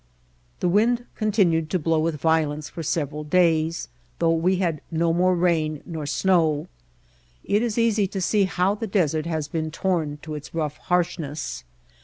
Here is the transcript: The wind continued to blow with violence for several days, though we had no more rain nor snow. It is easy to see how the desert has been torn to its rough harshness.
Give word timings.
The 0.61 0.67
wind 0.67 1.05
continued 1.13 1.69
to 1.69 1.77
blow 1.77 1.99
with 1.99 2.19
violence 2.19 2.69
for 2.69 2.81
several 2.81 3.23
days, 3.23 3.87
though 4.17 4.33
we 4.33 4.55
had 4.55 4.81
no 4.89 5.13
more 5.13 5.35
rain 5.35 5.83
nor 5.85 6.07
snow. 6.07 6.67
It 7.43 7.61
is 7.61 7.77
easy 7.77 8.07
to 8.07 8.19
see 8.19 8.45
how 8.45 8.73
the 8.73 8.87
desert 8.87 9.27
has 9.27 9.47
been 9.47 9.69
torn 9.69 10.17
to 10.23 10.33
its 10.33 10.55
rough 10.55 10.77
harshness. 10.77 11.63